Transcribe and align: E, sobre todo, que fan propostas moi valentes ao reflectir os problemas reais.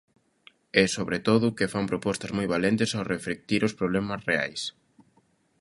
E, 0.81 0.83
sobre 0.95 1.19
todo, 1.27 1.55
que 1.57 1.71
fan 1.73 1.89
propostas 1.91 2.31
moi 2.37 2.47
valentes 2.55 2.89
ao 2.93 3.09
reflectir 3.13 3.61
os 3.67 3.77
problemas 3.79 4.21
reais. 4.29 4.61